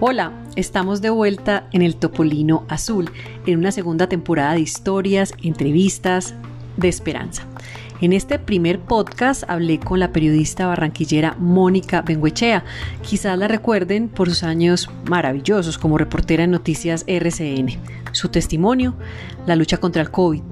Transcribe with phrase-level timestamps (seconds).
[0.00, 3.10] Hola, estamos de vuelta en el Topolino Azul,
[3.46, 6.34] en una segunda temporada de historias, entrevistas,
[6.76, 7.44] de esperanza.
[8.00, 12.64] En este primer podcast hablé con la periodista barranquillera Mónica Benguechea.
[13.02, 17.78] Quizás la recuerden por sus años maravillosos como reportera en Noticias RCN.
[18.12, 18.94] Su testimonio,
[19.46, 20.42] la lucha contra el COVID.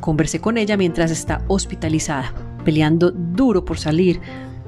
[0.00, 2.32] Conversé con ella mientras está hospitalizada,
[2.68, 4.20] peleando duro por salir,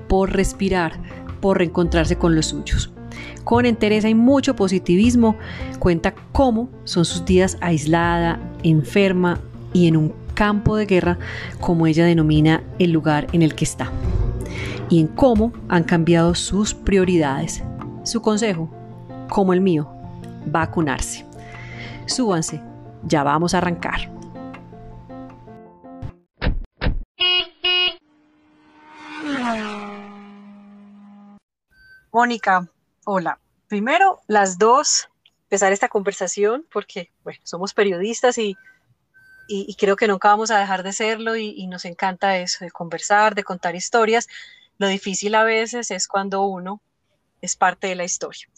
[0.09, 0.95] por respirar,
[1.43, 2.91] por reencontrarse con los suyos
[3.45, 5.37] con entereza y mucho positivismo,
[5.79, 9.41] cuenta cómo son sus días aislada, enferma
[9.73, 11.19] y en un campo de guerra,
[11.61, 13.91] como ella denomina el lugar en el que está,
[14.89, 17.63] y en cómo han cambiado sus prioridades.
[18.05, 18.71] Su consejo,
[19.29, 19.89] como el mío,
[20.47, 21.27] vacunarse.
[22.07, 22.63] Súbanse,
[23.03, 24.20] ya vamos a arrancar.
[32.13, 32.69] Mónica,
[33.05, 35.09] Hola, primero las dos,
[35.45, 37.13] empezar esta conversación porque,
[37.45, 38.57] somos periodistas y,
[39.49, 42.71] y, creo que nunca vamos a dejar de serlo y, y, nos encanta eso, de
[42.73, 44.27] conversar, de contar historias.
[44.79, 46.83] Lo difícil a veces es cuando uno
[47.41, 48.49] es parte de la historia.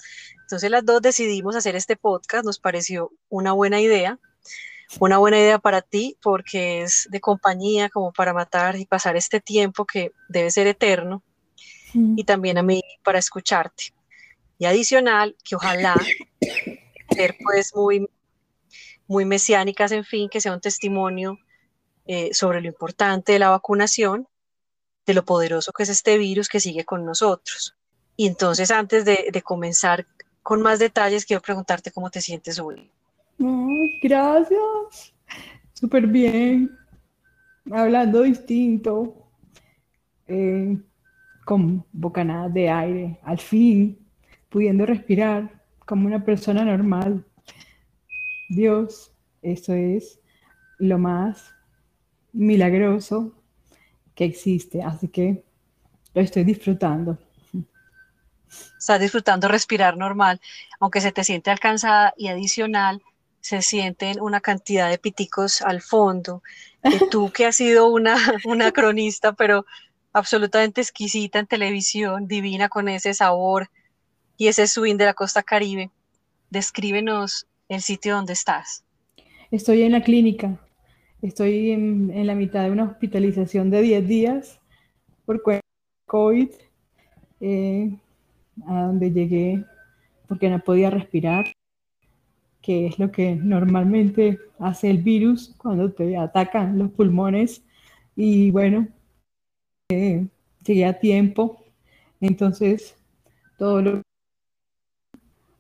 [0.41, 4.19] Entonces las dos decidimos hacer este podcast, nos pareció una buena idea,
[4.99, 9.41] una buena idea para ti porque es de compañía como para matar y pasar este
[9.41, 11.23] tiempo que debe ser eterno
[11.95, 13.93] y también a mí para escucharte
[14.63, 15.97] y adicional, que ojalá
[17.11, 18.09] ser pues muy,
[19.09, 21.37] muy mesiánicas, en fin, que sea un testimonio
[22.07, 24.29] eh, sobre lo importante de la vacunación,
[25.05, 27.77] de lo poderoso que es este virus que sigue con nosotros.
[28.17, 30.07] Y entonces, antes de, comenzar
[30.45, 32.89] con más detalles, quiero preguntarte cómo te sientes hoy.
[34.01, 35.13] gracias.
[35.73, 36.71] Súper bien.
[37.69, 39.27] Hablando distinto.
[40.29, 40.79] Eh,
[41.45, 43.21] con bocanadas de aire.
[43.23, 43.99] Al fin
[44.53, 47.25] pudiendo respirar como una persona normal.
[48.49, 50.21] Dios, eso es
[50.79, 51.55] lo más
[52.33, 53.33] milagroso
[54.15, 55.45] que existe, así que
[56.15, 57.19] lo estoy disfrutando.
[58.79, 60.41] Estás disfrutando respirar normal,
[60.79, 63.03] aunque se te siente alcanzada y adicional,
[63.41, 66.43] se sienten una cantidad de piticos al fondo.
[67.11, 69.65] tú que has sido una, una cronista, pero
[70.13, 73.71] absolutamente exquisita en televisión, divina con ese sabor,
[74.37, 75.91] y ese swing de la costa caribe.
[76.51, 78.85] Descríbenos el sitio donde estás.
[79.51, 80.59] Estoy en la clínica.
[81.23, 84.61] Estoy en, la mitad de una hospitalización de 10 días
[85.25, 85.43] por
[86.07, 86.49] COVID,
[87.41, 87.97] eh,
[88.67, 89.65] a donde llegué
[90.27, 91.45] porque no podía respirar,
[92.61, 97.63] que es lo que normalmente hace el virus cuando te atacan los pulmones.
[98.17, 98.89] Y bueno,
[99.93, 100.27] eh,
[100.65, 101.65] llegué a tiempo,
[102.21, 102.97] entonces
[103.59, 104.03] todo lo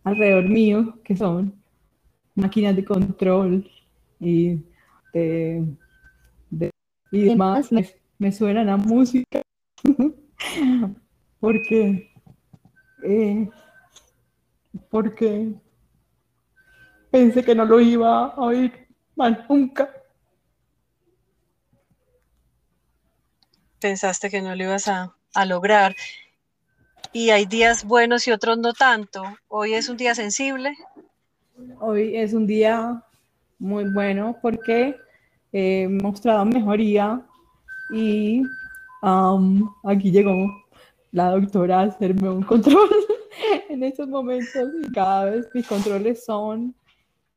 [0.04, 1.54] alrededor mío, que son
[2.34, 3.70] máquinas de control
[4.18, 4.58] y
[5.12, 5.64] de,
[7.12, 7.70] y demás,
[8.18, 9.42] me, suena la música,
[11.40, 12.10] porque,
[13.02, 13.48] eh,
[14.90, 15.52] porque
[17.10, 18.72] pensé que no lo iba a oír
[19.14, 19.90] más nunca.
[23.82, 25.96] Pensaste que no lo ibas a, a lograr
[27.12, 29.24] y hay días buenos y otros no tanto.
[29.48, 30.74] Hoy es un día sensible.
[31.80, 33.02] Hoy es un día
[33.58, 34.96] muy bueno porque
[35.52, 37.20] he mostrado mejoría
[37.92, 38.42] y
[39.82, 40.46] aquí llegó
[41.10, 42.88] la doctora a hacerme un control
[43.68, 46.74] en estos momentos y cada vez mis controles son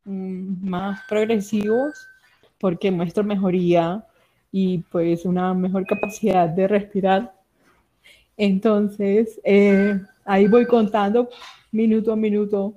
[0.06, 2.08] mm, más progresivos
[2.60, 4.06] porque muestro mejoría
[4.58, 7.36] y pues una mejor capacidad de respirar
[8.38, 11.30] entonces, eh, ahí voy contando
[11.72, 12.74] minuto a minuto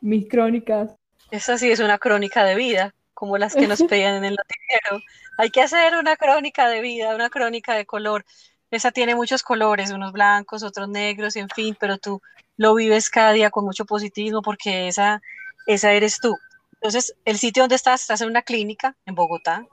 [0.00, 0.94] mis crónicas.
[1.30, 5.04] Esa sí es una crónica de vida, como las que nos pedían en el noticiero.
[5.38, 8.24] Hay que hacer una crónica de vida, una crónica de color.
[8.70, 12.20] Esa tiene muchos colores, unos blancos, otros negros, en fin, pero tú
[12.56, 15.22] lo vives cada día con mucho positivismo porque esa,
[15.66, 16.36] esa eres tú.
[16.74, 19.66] Entonces, el sitio donde estás, estás en una clínica en Bogotá,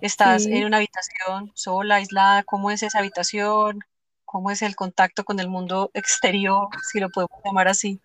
[0.00, 3.80] estás en una habitación sola, aislada, ¿cómo es esa habitación?
[4.30, 7.98] cómo es el contacto con el mundo exterior, si lo podemos llamar así.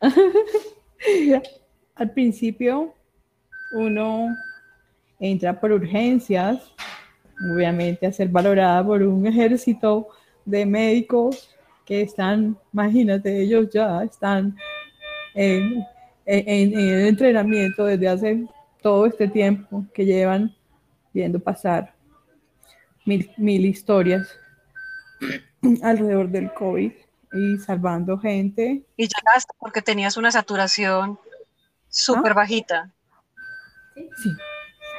[1.94, 2.92] Al principio
[3.72, 4.26] uno
[5.20, 6.72] entra por urgencias,
[7.54, 10.08] obviamente a ser valorada por un ejército
[10.44, 11.48] de médicos
[11.86, 14.56] que están, imagínate, ellos ya están
[15.34, 15.86] en,
[16.26, 18.46] el entrenamiento desde hace
[18.82, 20.52] todo este tiempo que llevan
[21.12, 21.94] viendo pasar
[23.04, 24.28] mil, mil historias
[25.82, 26.92] alrededor del COVID
[27.32, 28.82] y salvando gente.
[28.96, 31.18] Y llegaste porque tenías una saturación
[31.88, 32.34] súper ¿Ah?
[32.34, 32.90] bajita.
[33.94, 34.30] Sí.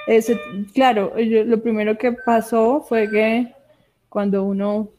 [0.07, 0.39] Ese,
[0.73, 3.53] claro, lo primero que pasó fue que
[4.09, 4.89] cuando uno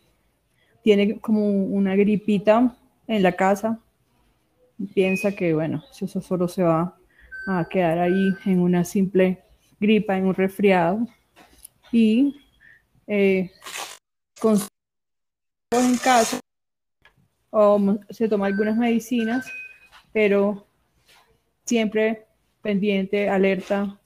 [0.83, 2.77] tiene como una gripita
[3.09, 3.81] en la casa,
[4.95, 6.97] piensa que, bueno, eso solo se va
[7.49, 9.43] a quedar ahí en una simple
[9.81, 11.07] gripa, en un resfriado.
[11.91, 12.37] Y
[13.07, 13.51] eh,
[14.41, 14.59] con
[15.73, 16.39] en casa
[17.51, 19.51] o se toma algunas medicinas,
[20.13, 20.67] pero
[21.65, 22.27] siempre
[22.63, 23.99] pendiente, alerta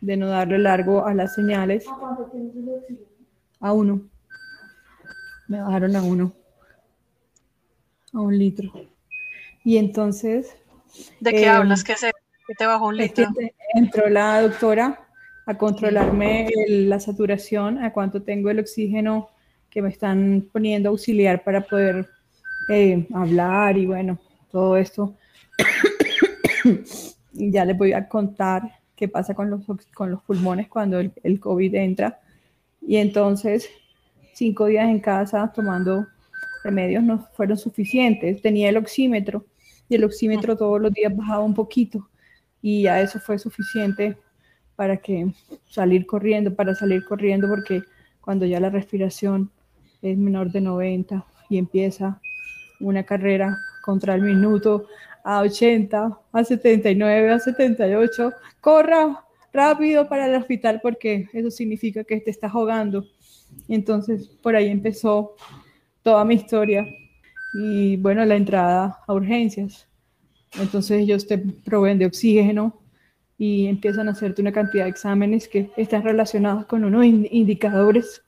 [0.00, 1.86] de no darle largo a las señales.
[3.60, 4.08] A uno.
[5.48, 6.32] Me bajaron a uno.
[8.12, 8.70] A un litro.
[9.64, 10.56] Y entonces...
[11.20, 11.84] ¿De qué hablas?
[11.84, 12.12] ¿Qué, se,
[12.56, 13.26] te bajó un litro?
[13.74, 15.06] Entró la doctora
[15.46, 19.28] a controlarme la saturación, a cuánto tengo el oxígeno
[19.70, 22.08] que me están poniendo auxiliar para poder
[22.68, 24.18] eh, hablar y bueno,
[24.50, 25.14] todo esto.
[27.32, 28.62] ya les voy a contar
[28.96, 29.60] qué pasa con los,
[29.94, 32.20] con los pulmones cuando el, el COVID entra.
[32.80, 33.68] Y entonces,
[34.32, 36.06] cinco días en casa tomando
[36.64, 38.42] remedios no fueron suficientes.
[38.42, 39.44] Tenía el oxímetro
[39.88, 42.08] y el oxímetro todos los días bajaba un poquito
[42.62, 44.16] y ya eso fue suficiente
[44.76, 45.32] para que
[45.66, 47.82] salir corriendo, para salir corriendo porque
[48.20, 49.50] cuando ya la respiración
[50.02, 52.20] es menor de 90 y empieza
[52.80, 54.86] una carrera contra el minuto
[55.24, 62.20] a 80, a 79, a 78, corra rápido para el hospital porque eso significa que
[62.20, 63.04] te estás ahogando.
[63.68, 65.34] entonces por ahí empezó
[66.02, 66.84] toda mi historia
[67.54, 69.88] y bueno, la entrada a urgencias.
[70.60, 72.80] Entonces ellos te proveen de oxígeno
[73.38, 78.22] y empiezan a hacerte una cantidad de exámenes que están relacionados con unos indicadores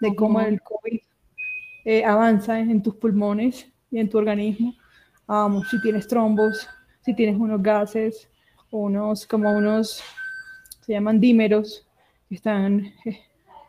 [0.00, 1.00] de cómo el COVID
[1.84, 4.74] eh, avanza en tus pulmones y en tu organismo.
[5.70, 6.68] si tienes trombos,
[7.04, 8.28] si tienes unos gases,
[8.70, 10.02] unos como unos,
[10.80, 11.86] se llaman dímeros,
[12.28, 13.20] que están eh,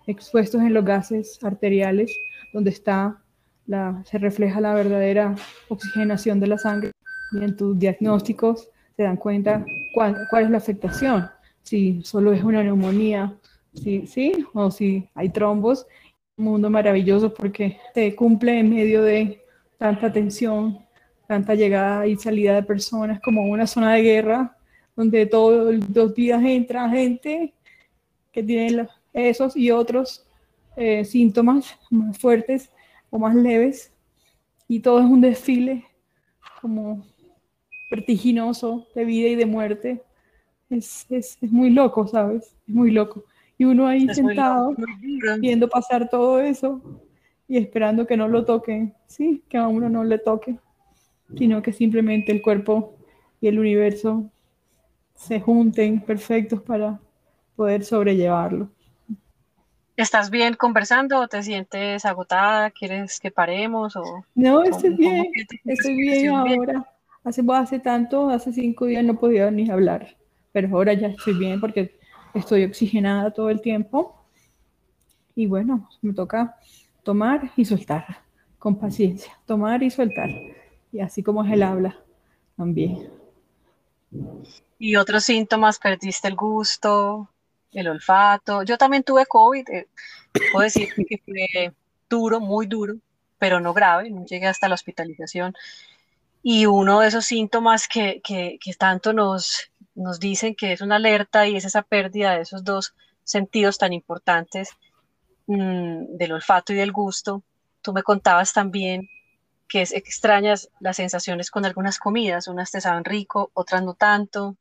[0.08, 2.12] expuestos en los gases arteriales,
[2.54, 3.22] donde está
[3.68, 5.36] la, se refleja la verdadera
[5.70, 6.92] oxigenación de la sangre.
[7.32, 11.30] Y en tus diagnósticos se dan cuenta cuál, cuál es la afectación,
[11.64, 13.38] si solo es una neumonía,
[13.74, 14.46] si, ¿sí?
[14.54, 15.88] o si hay trombos.
[16.38, 19.42] Un mundo maravilloso porque se cumple en medio de
[19.78, 20.80] tanta tensión,
[21.28, 24.58] tanta llegada y salida de personas, como una zona de guerra,
[24.96, 27.54] donde todos los días entra gente
[28.32, 30.26] que tiene esos y otros
[30.76, 32.72] eh, síntomas más fuertes
[33.10, 33.92] o más leves,
[34.68, 35.86] y todo es un desfile
[36.62, 37.06] como
[37.92, 40.02] vertiginoso de vida y de muerte.
[40.70, 42.56] Es, es, es muy loco, ¿sabes?
[42.68, 43.26] Es muy loco.
[43.58, 44.74] Y uno ahí sentado,
[45.40, 46.82] viendo pasar todo eso,
[47.48, 50.56] y esperando que no lo toquen, sí, que a uno no le toque,
[51.38, 52.96] sino que simplemente el cuerpo
[53.42, 54.24] y el universo
[55.14, 56.98] se junten perfectos para
[57.58, 58.70] poder sobrellevarlo.
[59.98, 62.72] ¿Estás bien conversando o te sientes agotada?
[62.72, 63.98] ¿Quieres que paremos?
[63.98, 65.26] O, no, estoy bien,
[65.66, 66.91] estoy bien ahora.
[67.24, 70.18] Hace, hace tanto, hace cinco días no podía ni hablar,
[70.52, 72.00] pero ahora ya estoy bien porque
[72.34, 74.26] estoy oxigenada todo el tiempo.
[75.36, 76.58] Y bueno, me toca
[77.04, 78.24] tomar y soltar,
[78.58, 80.30] con paciencia, tomar y soltar.
[80.92, 81.98] Y así como es el habla,
[82.58, 83.10] también.
[84.78, 85.80] ¿Y otros síntomas?
[85.80, 87.30] ¿Perdiste el gusto,
[87.72, 88.64] el olfato?
[88.64, 89.88] Yo también tuve COVID, eh,
[90.52, 91.74] puedo decir que fue
[92.10, 92.96] duro, muy duro,
[93.38, 95.54] pero no grave, no llegué hasta la hospitalización.
[96.44, 100.96] Y uno de esos síntomas que, que, que tanto nos, nos dicen que es una
[100.96, 102.94] alerta y es esa pérdida de esos dos
[103.24, 104.70] sentidos tan importantes
[105.54, 107.44] Mm, del olfato y del gusto,
[107.82, 109.10] tú me contabas también
[109.68, 114.56] que es extrañas las sensaciones con algunas comidas, unas te saben rico, otras no tanto.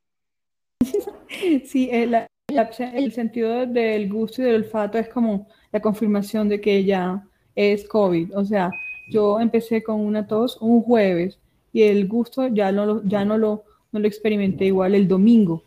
[1.64, 6.84] Sí, el, el sentido del gusto y del olfato es como la confirmación de que
[6.84, 8.36] ya es COVID.
[8.36, 8.72] O sea,
[9.08, 11.38] yo empecé con una tos un jueves
[11.72, 15.64] y el gusto ya no lo, ya no lo, no lo experimenté igual el domingo.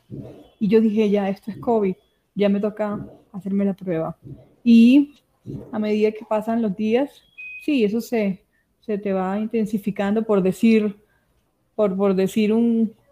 [0.60, 1.95] Y yo dije, ya, esto es COVID,
[2.36, 4.17] ya me toca hacerme la prueba.
[4.63, 5.15] Y
[5.72, 7.24] a medida que pasan los días,
[7.63, 8.43] sí, eso se,
[8.81, 10.95] se te va intensificando por decir,
[11.75, 12.53] por, por decir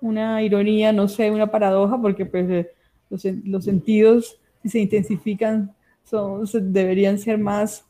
[0.01, 2.71] una ironía, no sé, una paradoja, porque pues eh,
[3.10, 7.86] los, los, sentidos, si se intensifican, son, deberían ser más,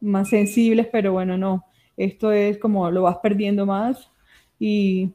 [0.00, 1.64] más sensibles, pero bueno, no.
[1.96, 4.11] Esto es como lo vas perdiendo más
[4.62, 5.12] y,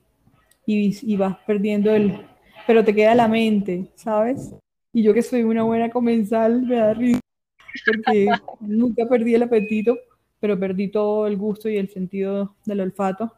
[0.66, 2.20] y, vas perdiendo el...
[2.66, 4.54] Pero te queda la mente, ¿sabes?
[4.92, 7.22] Y yo que soy una buena comensal, me da risa
[7.86, 8.28] porque
[8.60, 9.98] nunca perdí el apetito,
[10.42, 13.32] pero perdí todo el gusto y el sentido del olfato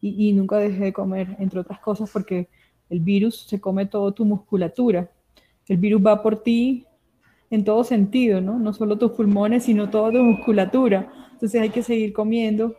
[0.00, 2.48] y, y nunca dejé de comer, entre otras cosas, porque
[2.88, 5.10] el virus se come toda tu musculatura.
[5.66, 6.86] El virus va por ti
[7.50, 8.56] en todo sentido, ¿no?
[8.58, 11.10] No solo tus pulmones, sino toda tu musculatura.
[11.32, 12.76] Entonces hay que seguir comiendo,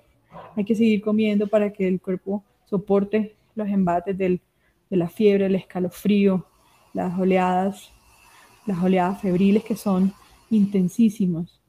[0.55, 4.41] hay que seguir comiendo para que el cuerpo soporte los embates del,
[4.89, 6.45] de la fiebre, el escalofrío,
[6.93, 7.91] las oleadas,
[8.65, 10.13] las oleadas febriles que son
[10.49, 11.59] intensísimas.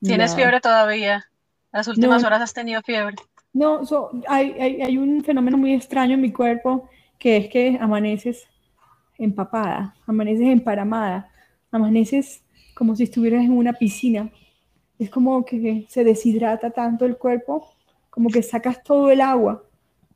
[0.00, 1.24] ¿Tienes fiebre todavía?
[1.72, 3.16] Las últimas horas has tenido fiebre.
[3.52, 3.80] No,
[4.28, 8.46] hay, hay, hay, un fenómeno muy extraño en mi cuerpo que es que amaneces
[9.18, 11.30] empapada, amaneces emparamada,
[11.70, 12.42] amaneces
[12.74, 14.30] como si estuvieras en una piscina.
[14.98, 17.74] Es como que se deshidrata tanto el cuerpo,
[18.08, 19.64] como que sacas todo el agua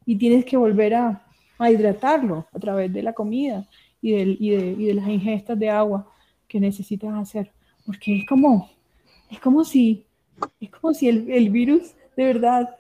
[0.07, 1.27] y tienes que volver a,
[1.59, 3.67] a hidratarlo a través de la comida
[4.01, 6.11] y, del, y, de, y, de, las ingestas de agua
[6.49, 7.51] que necesitas hacer.
[7.87, 8.71] Porque es como,
[9.31, 10.05] es como si,
[10.61, 12.77] es como si el, el virus de verdad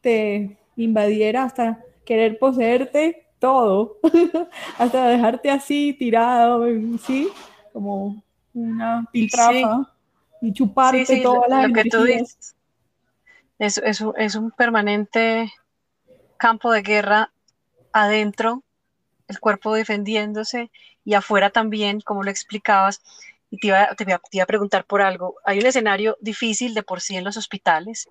[0.00, 3.98] te invadiera hasta querer poseerte todo,
[4.78, 6.64] hasta dejarte así tirado,
[7.04, 7.28] ¿sí?
[7.72, 8.22] Como
[8.54, 9.92] una piltrafa
[10.40, 12.54] y chuparte sí, sí, todas las lo que tú dices.
[13.58, 15.50] Es, es, es, un permanente
[16.36, 17.32] campo de guerra
[17.92, 18.62] adentro,
[19.28, 20.70] el cuerpo defendiéndose
[21.04, 23.02] y afuera también, como lo explicabas.
[23.50, 25.36] Y te iba, te, iba, te iba a preguntar por algo.
[25.44, 28.08] Hay un escenario difícil de por sí en los hospitales,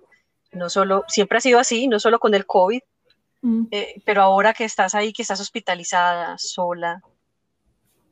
[0.52, 2.80] no solo, siempre ha sido así, no solo con el COVID,
[3.42, 3.66] mm.
[3.70, 7.02] eh, pero ahora que estás ahí, que estás hospitalizada, sola,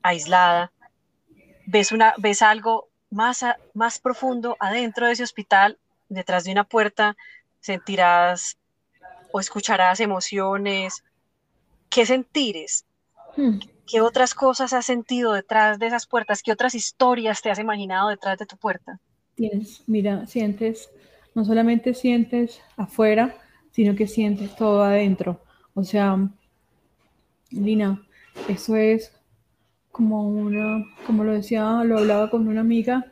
[0.03, 0.71] aislada,
[1.67, 5.79] ves, una, ves algo más, a, más profundo adentro de ese hospital,
[6.09, 7.17] detrás de una puerta,
[7.61, 8.59] sentirás
[9.35, 11.03] o escucharás emociones.
[11.91, 12.85] ¿Qué sentires?
[13.37, 13.59] Hmm.
[13.85, 16.41] ¿Qué otras cosas has sentido detrás de esas puertas?
[16.41, 19.01] ¿Qué otras historias te has imaginado detrás de tu puerta?
[19.35, 20.89] Tienes, mira, sientes,
[21.35, 23.37] no solamente sientes afuera,
[23.73, 25.41] sino que sientes todo adentro.
[25.75, 26.17] O sea,
[27.51, 28.07] Lina,
[28.49, 29.11] eso es
[29.91, 33.05] como una, como lo decía, lo hablaba con una amiga,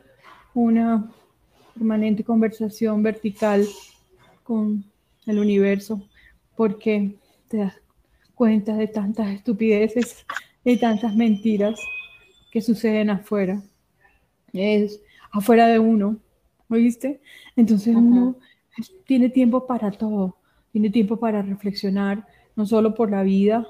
[0.55, 1.11] una
[1.75, 3.67] permanente conversación vertical
[4.45, 4.85] con
[5.26, 6.00] el universo,
[6.57, 7.17] porque
[7.49, 7.81] te das
[8.35, 10.25] cuenta de tantas estupideces,
[10.65, 11.81] y tantas mentiras
[12.51, 13.63] que suceden afuera.
[14.53, 16.19] Es afuera de uno,
[16.69, 17.21] ¿oíste?
[17.57, 18.37] Entonces uno
[19.07, 20.37] tiene tiempo para todo,
[20.73, 23.67] tiene tiempo para reflexionar, no solo por la vida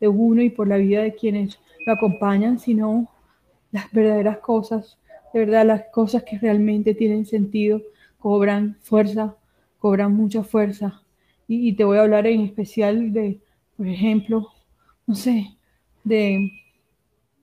[0.00, 3.10] de uno y por la vida de quienes lo acompañan, sino
[3.72, 4.98] las verdaderas cosas,
[5.32, 7.82] de verdad las cosas que realmente tienen sentido,
[8.18, 9.36] cobran fuerza,
[9.78, 11.02] cobran mucha fuerza.
[11.46, 13.40] Y, te voy a hablar en especial de,
[13.76, 14.48] por ejemplo,
[15.06, 15.56] no sé,
[16.04, 16.50] de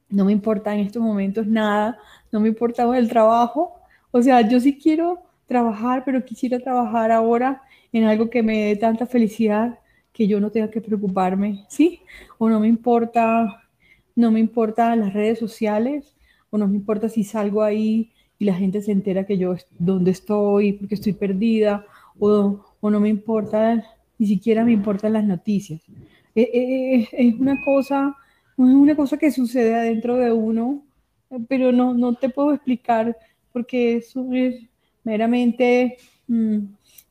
[0.10, 1.98] no me importa en estos momentos nada,
[2.31, 3.75] no me importa el trabajo.
[4.12, 7.62] O sea, yo sí quiero trabajar, pero quisiera trabajar ahora
[7.93, 9.79] en algo que me dé tanta felicidad
[10.13, 12.01] que yo no tenga que preocuparme, ¿sí?
[12.38, 13.62] O no me importa
[14.15, 16.15] no me importa las redes sociales
[16.50, 20.12] o no me importa si salgo ahí y la gente se entera que yo dónde
[20.12, 21.86] estoy porque estoy perdida
[22.20, 23.83] o, o, no me importa,
[24.17, 25.81] ni siquiera me importan las noticias.
[26.35, 28.15] Eh, eh, eh, es una cosa,
[28.57, 30.83] una cosa que sucede adentro de uno,
[31.47, 33.17] pero no, no te puedo explicar
[33.53, 34.55] porque eso es
[35.03, 35.97] meramente
[36.27, 36.59] mmm,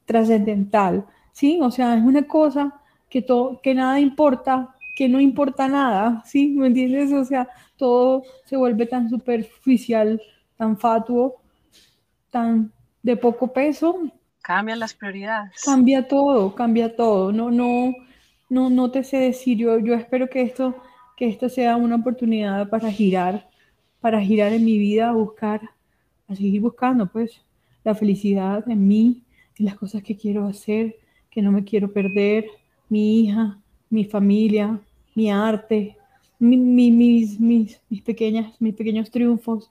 [0.04, 1.58] trascendental, ¿sí?
[1.62, 6.48] O sea, es una cosa que, todo, que nada importa que no importa nada, ¿sí?
[6.48, 7.10] ¿Me entiendes?
[7.10, 7.48] O sea,
[7.78, 10.20] todo se vuelve tan superficial,
[10.58, 11.36] tan fatuo,
[12.30, 12.70] tan
[13.02, 14.10] de poco peso.
[14.42, 15.60] Cambian las prioridades.
[15.64, 17.32] Cambia todo, cambia todo.
[17.32, 17.94] No, no,
[18.48, 19.58] no, no te sé decir.
[19.58, 20.74] Yo, yo espero que esto,
[21.16, 23.48] que esto sea una oportunidad para girar,
[24.00, 25.60] para girar en mi vida, buscar,
[26.28, 27.42] a seguir buscando, pues,
[27.84, 29.22] la felicidad en mí,
[29.58, 30.96] en las cosas que quiero hacer,
[31.30, 32.46] que no me quiero perder,
[32.88, 34.80] mi hija, mi familia,
[35.14, 35.96] mi arte,
[36.38, 39.70] mis, mis, mis, pequeñas, mis pequeños triunfos.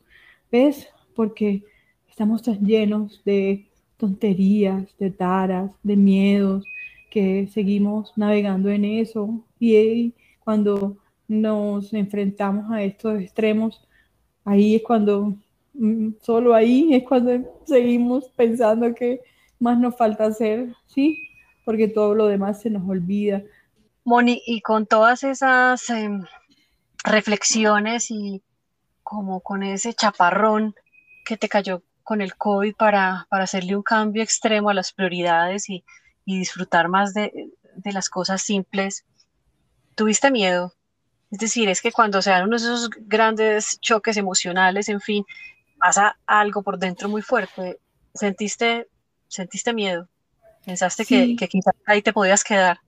[0.52, 0.88] ¿Ves?
[1.16, 1.64] Porque
[2.10, 3.69] estamos tan llenos de
[4.00, 6.64] tonterías, de taras, de miedos,
[7.12, 9.46] que seguimos navegando en eso.
[9.60, 13.86] Y cuando nos enfrentamos a estos extremos,
[14.46, 15.36] ahí es cuando,
[15.74, 19.20] mm, solo ahí es cuando seguimos pensando que
[19.60, 21.22] más nos falta hacer, ¿sí?
[21.66, 23.44] Porque todo lo demás se nos olvida.
[24.06, 26.24] Moni, y con todas esas em,
[27.04, 28.42] reflexiones y
[29.04, 30.74] como con ese chaparrón
[31.26, 35.84] que te cayó con el COVID para, hacerle un cambio extremo a las prioridades y,
[36.26, 37.52] disfrutar más de,
[37.84, 39.06] las cosas simples,
[39.94, 40.74] ¿tuviste miedo?
[41.30, 45.24] Es decir, es que cuando se dan unos de esos grandes choques emocionales, en fin,
[45.78, 47.80] pasa algo por dentro muy fuerte.
[48.16, 48.88] ¿Sentiste
[49.28, 50.10] sentiste miedo.
[50.66, 52.80] Pensaste que, que quizás ahí te podías quedar.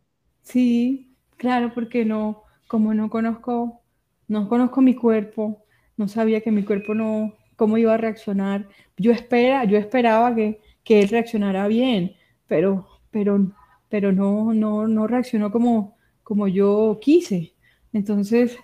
[0.41, 3.83] Sí, claro, porque no, como no conozco,
[4.27, 5.63] no conozco mi cuerpo,
[5.95, 8.67] no sabía que mi cuerpo no, cómo iba a reaccionar.
[8.97, 12.15] Yo espera, yo esperaba que, que él reaccionara bien,
[12.47, 13.51] pero, pero,
[13.87, 17.53] pero no, no, no reaccionó como, como yo quise.
[17.93, 18.57] Entonces,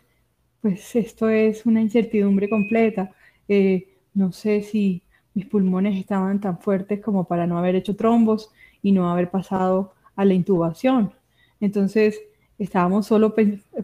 [0.61, 3.11] pues esto es una incertidumbre completa.
[3.47, 5.03] Eh, no sé si
[5.35, 8.51] mis pulmones estaban tan fuertes como para no haber hecho trombos
[8.81, 11.13] y no haber pasado a la intubación.
[11.59, 12.19] Entonces,
[12.57, 13.35] estábamos solo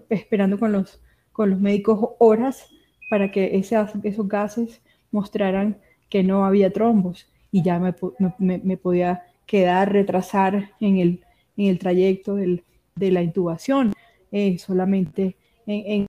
[0.09, 0.99] esperando con los,
[1.31, 2.67] con los médicos horas
[3.11, 4.81] para que esos gases
[5.13, 5.77] mostraran
[6.09, 11.21] que no había trombos y ya me, podía quedar, retrasar en el,
[11.55, 13.93] en el trayecto de la intubación,
[14.31, 16.07] eh, solamente en,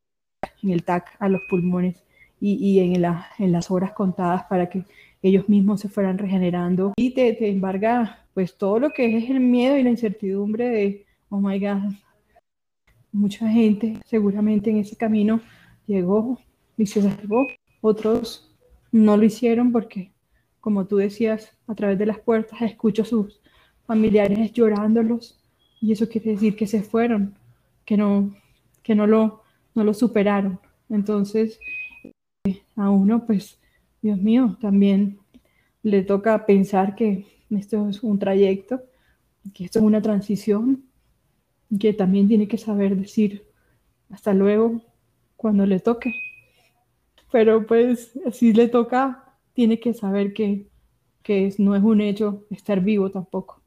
[0.62, 2.02] el TAC a los pulmones
[2.40, 4.84] y, en, la, en, las horas contadas para que
[5.22, 6.92] ellos mismos se fueran regenerando.
[6.96, 11.06] Y te, te embarga pues todo lo que es el miedo y la incertidumbre de,
[11.28, 11.92] oh my God,
[13.12, 15.40] mucha gente seguramente en ese camino
[15.86, 16.38] llegó
[16.76, 17.46] y se salvó,
[17.80, 18.53] otros
[18.94, 20.12] no lo hicieron porque,
[20.60, 23.40] como tú decías, a través de las puertas escucho a sus
[23.88, 25.36] familiares llorándolos
[25.80, 27.34] y eso quiere decir que se fueron,
[27.84, 28.32] que no,
[28.84, 29.42] que no lo,
[29.74, 30.60] no lo superaron.
[30.88, 31.58] Entonces,
[32.76, 33.58] a uno, pues,
[34.00, 35.18] Dios mío, también
[35.82, 38.80] le toca pensar que esto es un trayecto,
[39.54, 40.84] que esto es una transición,
[41.80, 43.44] que también tiene que saber decir
[44.08, 44.82] hasta luego
[45.34, 46.14] cuando le toque.
[47.34, 49.24] Pero pues si le toca,
[49.54, 50.68] tiene que saber que,
[51.20, 53.60] que no es un hecho estar vivo tampoco.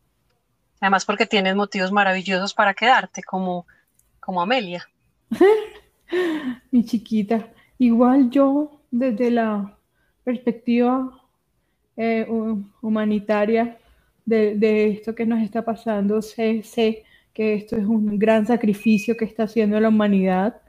[0.80, 3.68] Además porque tienes motivos maravillosos para quedarte, como,
[4.22, 4.88] como Amelia.
[6.72, 9.78] Mi chiquita, igual yo desde la
[10.24, 11.22] perspectiva
[11.98, 12.26] eh,
[12.82, 13.80] humanitaria
[14.26, 19.26] de, esto que nos está pasando, sé, sé, que esto es un gran sacrificio que
[19.26, 20.62] está haciendo la humanidad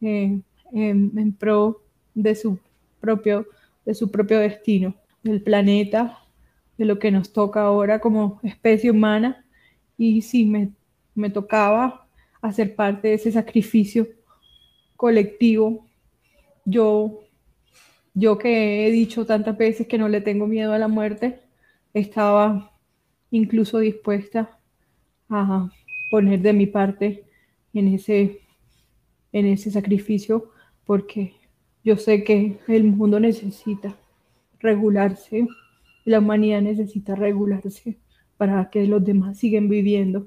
[0.00, 0.38] eh,
[0.72, 1.82] en, pro
[2.16, 2.58] de su
[3.00, 3.46] propio,
[3.84, 6.18] de su propio destino, del planeta,
[6.76, 9.44] de lo que nos toca ahora como especie humana
[9.96, 10.72] y sí, me,
[11.14, 12.08] me tocaba
[12.40, 14.08] hacer parte de ese sacrificio
[14.96, 15.86] colectivo.
[16.64, 17.20] Yo,
[18.14, 21.40] yo que he dicho tantas veces que no le tengo miedo a la muerte,
[21.94, 22.72] estaba
[23.30, 24.58] incluso dispuesta
[25.28, 25.70] a
[26.10, 27.24] poner de mi parte
[27.74, 28.40] en ese,
[29.32, 30.50] en ese sacrificio
[30.84, 31.34] porque
[31.86, 33.94] yo sé que el mundo necesita
[34.58, 35.46] regularse,
[36.04, 37.96] la humanidad necesita regularse
[38.36, 40.24] para que los demás sigan viviendo.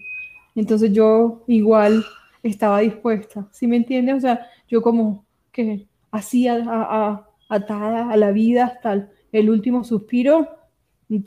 [0.56, 2.06] Entonces yo igual
[2.44, 4.16] estaba dispuesta, ¿sí me entiendes?
[4.16, 6.64] O sea, yo como que hacía
[7.50, 10.48] atada a la vida hasta el, último suspiro,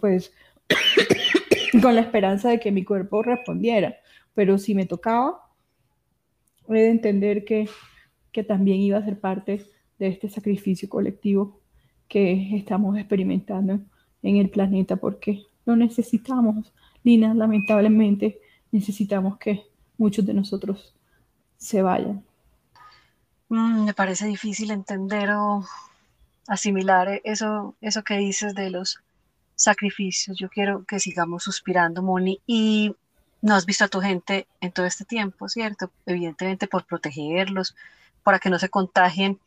[0.01, 0.33] pues
[1.83, 3.97] con la esperanza de que mi cuerpo respondiera.
[4.33, 5.43] Pero si me tocaba,
[6.71, 7.69] he de entender que,
[8.33, 9.67] que también iba a ser parte
[10.03, 11.61] de este sacrificio colectivo
[12.09, 13.79] que estamos experimentando
[14.23, 16.73] en el planeta, porque lo necesitamos.
[17.05, 18.41] Lina, lamentablemente
[18.73, 19.63] necesitamos que
[19.97, 20.93] muchos de nosotros
[21.57, 22.25] se vayan.
[23.49, 25.65] Mm, me parece difícil entender o
[26.49, 29.01] asimilar eso, eso que dices de los
[29.55, 30.37] sacrificios.
[30.37, 32.93] Yo quiero que sigamos suspirando, Moni, y
[33.41, 35.93] no has visto a tu gente en todo este tiempo, ¿cierto?
[36.07, 37.77] Evidentemente por protegerlos,
[38.25, 39.39] para que no se contagien.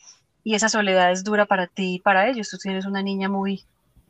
[0.46, 2.52] Y esa soledad es dura para ti y para ellos.
[2.52, 3.64] Tú tienes una niña muy,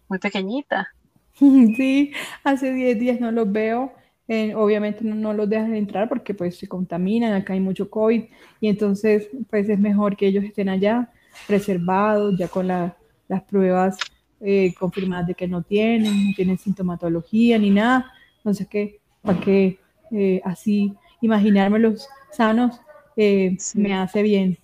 [0.09, 0.89] muy pequeñita.
[1.39, 3.93] Sí, hace 10 días no los veo.
[4.27, 8.23] Eh, obviamente no, los dejan entrar porque pues se contaminan, acá hay mucho COVID
[8.59, 11.11] y entonces pues es mejor que ellos estén allá
[11.45, 13.97] preservados, ya con las pruebas
[14.41, 18.11] eh, confirmadas de que no tienen, no tienen sintomatología ni nada.
[18.37, 19.79] Entonces que para que
[20.11, 22.79] eh, así imaginármelos sanos
[23.15, 24.57] me hace bien.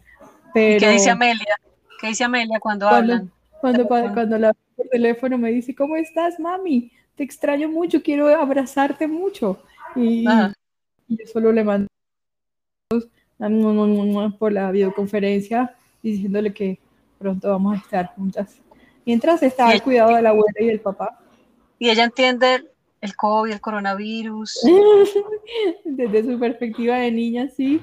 [0.53, 1.55] Pero, ¿Qué dice Amelia?
[1.99, 3.31] ¿Qué dice Amelia cuando, hablan?
[3.59, 6.91] Cuando, cuando la por teléfono me dice, ¿cómo estás, mami?
[7.15, 9.61] Te extraño mucho, quiero abrazarte mucho.
[9.95, 11.87] Y, yo solo le mando
[14.39, 16.79] por la videoconferencia diciéndole que
[17.19, 18.57] pronto vamos a estar juntas.
[19.05, 21.19] Mientras está al cuidado de la abuela y del papá.
[21.79, 22.65] Y ella entiende
[23.01, 24.61] el COVID, el coronavirus.
[25.85, 27.81] Desde su perspectiva de niña, sí.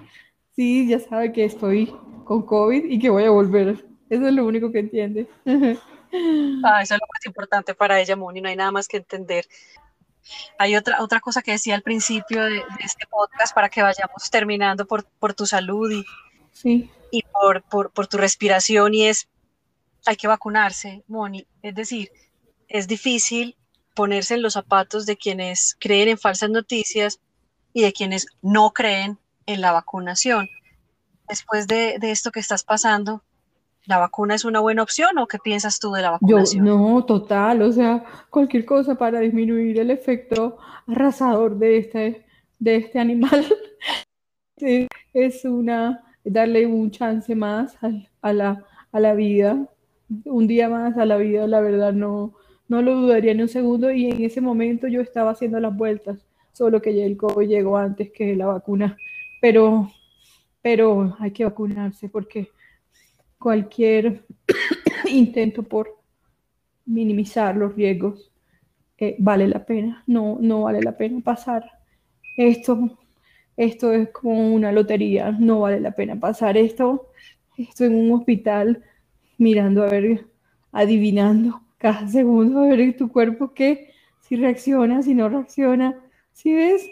[0.54, 1.92] Sí, ya sabe que estoy
[2.28, 3.86] con COVID y que voy a volver.
[4.10, 5.26] Eso es lo único que entiende.
[6.64, 9.46] Ah, eso es lo más importante para ella, Moni, no hay nada más que entender.
[10.58, 14.86] Hay otra, otra cosa que decía al principio de, este podcast para que vayamos terminando
[14.86, 16.06] por, por tu salud y,
[16.50, 16.90] sí.
[17.10, 19.28] y por, por, por, tu respiración y es,
[20.06, 21.46] hay que vacunarse, Moni.
[21.60, 22.10] Es decir,
[22.68, 23.54] es difícil
[23.94, 27.20] ponerse en los zapatos de quienes creen en falsas noticias
[27.74, 30.48] y de quienes no creen en la vacunación.
[31.28, 33.22] Después de, esto que estás pasando,
[33.84, 36.64] ¿la vacuna es una buena opción o qué piensas tú de la vacunación?
[36.64, 42.26] Yo, no, total, o sea, cualquier cosa para disminuir el efecto arrasador de este,
[42.58, 43.46] de este animal
[45.12, 47.76] es una, darle un chance más
[48.22, 49.68] a, la, a la vida,
[50.24, 52.34] un día más a la vida, la verdad no,
[52.68, 56.26] no lo dudaría ni un segundo y en ese momento yo estaba haciendo las vueltas,
[56.52, 58.96] solo que el COVID llegó antes que la vacuna,
[59.40, 59.90] pero,
[60.70, 62.50] pero hay que vacunarse porque
[63.38, 64.26] cualquier
[65.10, 65.96] intento por
[66.84, 68.30] minimizar los riesgos
[68.98, 71.70] eh, vale la pena, no, no vale la pena pasar
[72.36, 72.98] esto.
[73.56, 77.12] Esto es como una lotería, no vale la pena pasar esto,
[77.56, 78.84] esto en un hospital
[79.38, 80.26] mirando a ver,
[80.70, 85.98] adivinando cada segundo a ver tu cuerpo qué, si reacciona, si no reacciona,
[86.34, 86.86] si ves,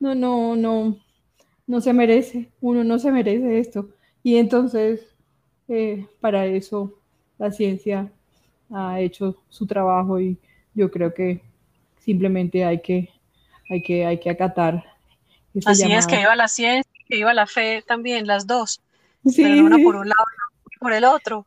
[0.00, 0.98] no, no, no,
[1.70, 3.90] no se merece, uno no se merece esto.
[4.24, 5.14] Y entonces,
[5.68, 6.98] eh, para eso
[7.38, 8.10] la ciencia
[8.72, 10.36] ha hecho su trabajo y
[10.74, 11.42] yo creo que
[12.00, 13.10] simplemente hay que,
[13.70, 14.84] hay que, hay que acatar
[15.64, 18.80] Así es, que viva la ciencia, que viva la fe también, las dos.
[19.36, 20.24] Pero no una por un lado
[20.72, 21.46] y por el otro.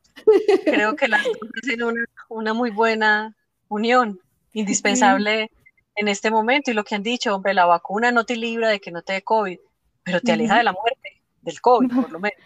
[0.65, 3.35] Creo que las dos hacen una, una muy buena
[3.67, 4.19] unión,
[4.53, 5.51] indispensable
[5.95, 6.71] en este momento.
[6.71, 9.13] Y lo que han dicho, hombre, la vacuna no te libra de que no te
[9.13, 9.59] dé COVID,
[10.03, 12.37] pero te aleja de la muerte, del COVID, por lo menos.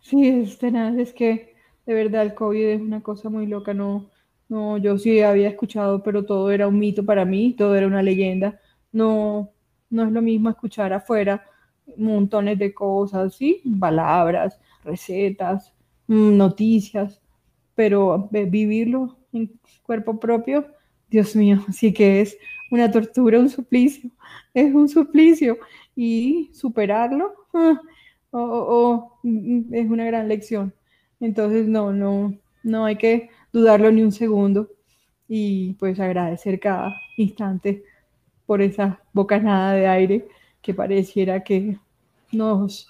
[0.00, 4.10] Sí, es tenaz, es que de verdad el COVID es una cosa muy loca, no,
[4.48, 8.02] no, yo sí había escuchado, pero todo era un mito para mí, todo era una
[8.02, 8.60] leyenda.
[8.92, 9.52] No,
[9.90, 11.44] no es lo mismo escuchar afuera
[11.96, 13.62] montones de cosas, ¿sí?
[13.80, 15.74] Palabras, recetas,
[16.06, 17.20] mm, noticias,
[17.74, 20.66] pero vivirlo en cuerpo propio,
[21.08, 22.36] Dios mío, sí que es
[22.70, 24.10] una tortura, un suplicio,
[24.54, 25.58] es un suplicio
[25.94, 27.34] y superarlo
[28.32, 30.74] mm, es una gran lección.
[31.20, 34.68] Entonces, no, no, no hay que dudarlo ni un segundo
[35.28, 37.82] y pues agradecer cada instante
[38.44, 40.28] por esa bocanada de aire
[40.62, 41.78] que pareciera que
[42.32, 42.88] nos,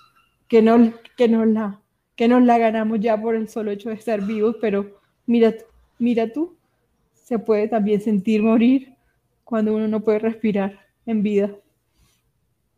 [0.49, 1.81] que no, que nos la,
[2.15, 5.55] que nos la ganamos ya por el solo hecho de estar vivos, pero mira,
[5.99, 6.57] mira tú,
[7.15, 8.96] se puede también sentir morir
[9.47, 11.51] cuando uno no puede respirar en vida.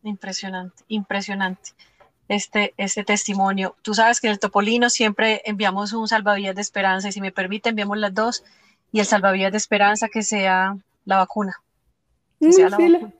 [0.03, 1.71] Impresionante, impresionante.
[2.29, 3.75] Este, este testimonio.
[3.81, 7.33] Tú sabes que en el Topolino siempre enviamos un salvavidas de esperanza y si me
[7.33, 8.45] permite enviamos las dos
[8.93, 10.77] y el salvavidas de esperanza que sea
[11.07, 11.57] la vacuna.
[12.39, 13.13] Que, sea la, vacuna.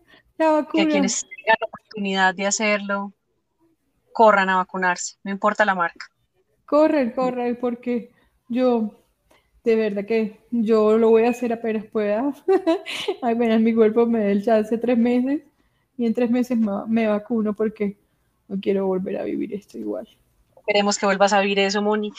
[0.85, 3.15] que quienes tengan la oportunidad de hacerlo
[4.13, 6.07] corran a vacunarse, no importa la marca.
[6.67, 8.13] Corren, corren, porque
[8.49, 8.91] yo,
[9.69, 12.33] de verdad que yo lo voy a hacer apenas pueda.
[13.23, 15.43] apenas mi cuerpo me dé el chance tres meses
[15.97, 17.97] y en tres meses me, vacuno porque
[18.49, 20.09] no quiero volver a vivir esto igual.
[20.57, 22.13] Esperemos que vuelvas a vivir eso, Moni,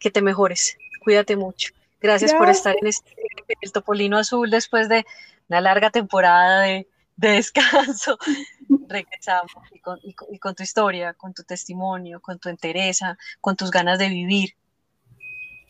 [0.00, 0.76] que te mejores.
[1.02, 1.72] Cuídate mucho.
[2.00, 3.14] Gracias, por estar en este
[3.60, 5.04] el Topolino Azul después de
[5.48, 8.18] una larga temporada de, de descanso.
[8.88, 13.70] Regresamos y con, y con tu historia, con tu testimonio, con tu entereza, con tus
[13.70, 14.54] ganas de vivir.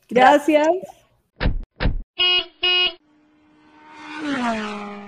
[0.08, 0.68] Gracias.
[4.22, 5.01] Wow.